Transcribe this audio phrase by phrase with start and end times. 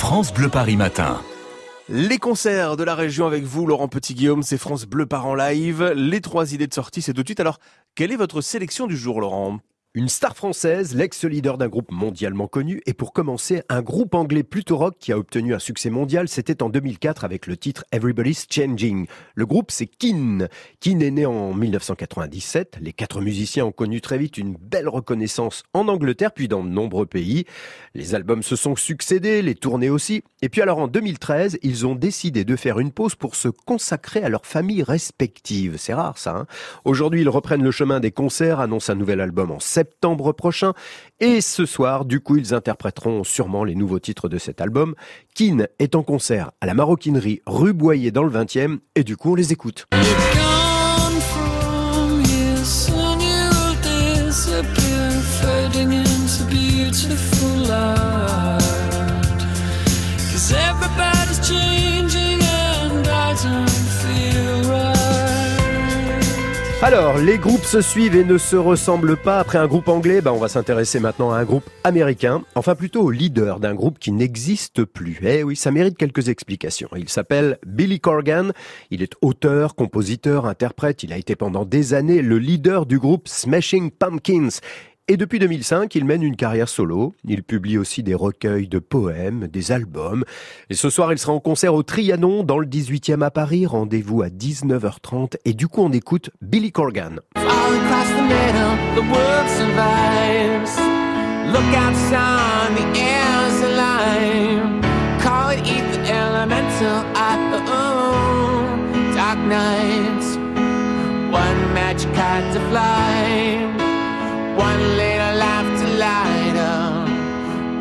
[0.00, 1.20] France Bleu Paris Matin.
[1.90, 5.92] Les concerts de la région avec vous, Laurent Petit-Guillaume, c'est France Bleu Par en live.
[5.94, 7.38] Les trois idées de sortie, c'est tout de suite.
[7.38, 7.58] Alors,
[7.94, 9.58] quelle est votre sélection du jour, Laurent?
[9.92, 14.76] Une star française, l'ex-leader d'un groupe mondialement connu, et pour commencer, un groupe anglais plutôt
[14.76, 19.08] rock qui a obtenu un succès mondial, c'était en 2004 avec le titre Everybody's Changing.
[19.34, 20.48] Le groupe, c'est Keane.
[20.78, 22.78] Keane est né en 1997.
[22.80, 26.68] Les quatre musiciens ont connu très vite une belle reconnaissance en Angleterre, puis dans de
[26.68, 27.44] nombreux pays.
[27.96, 30.22] Les albums se sont succédés, les tournées aussi.
[30.40, 34.22] Et puis alors en 2013, ils ont décidé de faire une pause pour se consacrer
[34.22, 35.78] à leurs familles respectives.
[35.78, 36.36] C'est rare ça.
[36.36, 36.46] Hein
[36.84, 40.74] Aujourd'hui, ils reprennent le chemin des concerts, annoncent un nouvel album en septembre prochain.
[41.20, 44.94] Et ce soir, du coup, ils interpréteront sûrement les nouveaux titres de cet album.
[45.34, 48.80] Keane est en concert à la maroquinerie rue Boyer dans le 20e.
[48.94, 49.86] Et du coup, on les écoute.
[66.82, 69.38] Alors, les groupes se suivent et ne se ressemblent pas.
[69.38, 72.42] Après un groupe anglais, bah, on va s'intéresser maintenant à un groupe américain.
[72.54, 75.20] Enfin, plutôt au leader d'un groupe qui n'existe plus.
[75.22, 76.88] Eh oui, ça mérite quelques explications.
[76.96, 78.52] Il s'appelle Billy Corgan.
[78.90, 81.02] Il est auteur, compositeur, interprète.
[81.02, 84.60] Il a été pendant des années le leader du groupe Smashing Pumpkins.
[85.10, 87.16] Et depuis 2005, il mène une carrière solo.
[87.24, 90.24] Il publie aussi des recueils de poèmes, des albums.
[90.70, 93.66] Et ce soir, il sera en concert au Trianon, dans le 18e à Paris.
[93.66, 95.34] Rendez-vous à 19h30.
[95.44, 97.18] Et du coup, on écoute Billy Corgan.
[111.32, 112.12] One magic
[112.52, 113.79] to fly.
[114.80, 117.08] One little life to light up.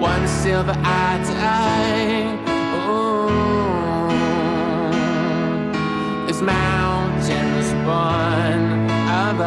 [0.02, 2.38] One silver eye to eye.
[2.76, 3.30] Oh,
[6.28, 8.90] it's mountains one
[9.26, 9.40] of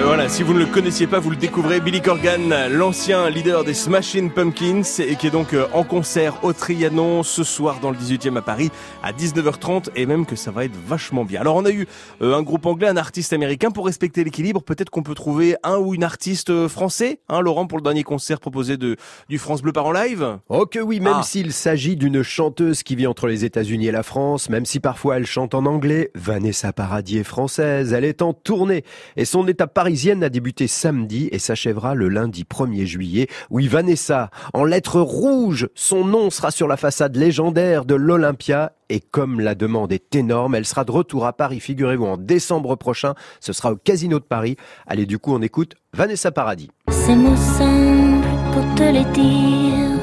[0.00, 1.78] Et voilà, si vous ne le connaissiez pas, vous le découvrez.
[1.78, 6.54] Billy Corgan, l'ancien leader des Smashing Pumpkins, et qui est donc euh, en concert au
[6.54, 8.70] Trianon ce soir dans le 18e à Paris
[9.02, 11.42] à 19h30, et même que ça va être vachement bien.
[11.42, 11.86] Alors on a eu
[12.22, 13.70] euh, un groupe anglais, un artiste américain.
[13.70, 17.66] Pour respecter l'équilibre, peut-être qu'on peut trouver un ou une artiste euh, français, hein, Laurent,
[17.66, 18.96] pour le dernier concert proposé de
[19.28, 20.38] du France Bleu par en live.
[20.48, 21.22] Oh que oui, même Ah.
[21.22, 25.18] s'il s'agit d'une chanteuse qui vit entre les États-Unis et la France, même si parfois
[25.18, 28.82] elle chante en anglais, Vanessa Paradis est française, elle est en tournée.
[29.18, 33.26] Et son étape parisienne a débuté samedi et s'achèvera le lundi 1er juillet.
[33.50, 38.70] Oui, Vanessa, en lettres rouges, son nom sera sur la façade légendaire de l'Olympia.
[38.88, 42.76] Et comme la demande est énorme, elle sera de retour à Paris, figurez-vous, en décembre
[42.76, 43.14] prochain.
[43.40, 44.54] Ce sera au Casino de Paris.
[44.86, 46.70] Allez, du coup, on écoute Vanessa Paradis.
[46.88, 49.98] Ces mots simples pour te les dire.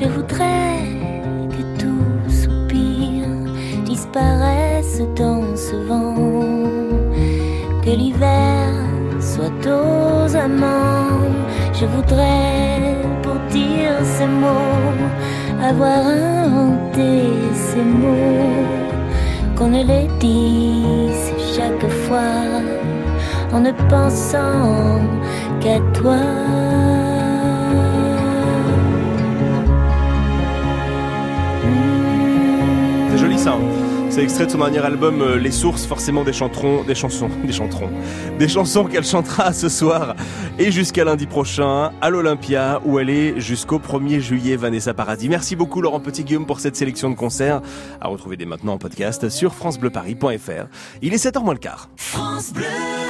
[0.00, 0.78] Je voudrais
[1.50, 3.26] que tout soupir
[3.84, 6.14] disparaisse dans ce vent.
[7.84, 8.51] Que l'hiver
[9.66, 11.30] aux amants.
[11.72, 14.92] Je voudrais pour dire ces mots
[15.62, 18.66] avoir inventé ces mots.
[19.56, 22.34] Qu'on ne les dise chaque fois
[23.52, 25.00] en ne pensant
[25.60, 26.16] qu'à toi.
[33.10, 33.56] C'est joli ça.
[34.12, 37.52] C'est extrait de son dernier album euh, Les Sources, forcément des chanterons, des chansons, des
[37.52, 37.88] chanterons,
[38.38, 40.14] des chansons qu'elle chantera ce soir
[40.58, 45.30] et jusqu'à lundi prochain à l'Olympia où elle est jusqu'au 1er juillet Vanessa Paradis.
[45.30, 47.62] Merci beaucoup Laurent Petit Guillaume pour cette sélection de concerts
[48.02, 50.66] à retrouver dès maintenant en podcast sur francebleuparis.fr.
[51.00, 51.88] Il est 7h moins le quart.
[51.96, 53.02] France Bleu.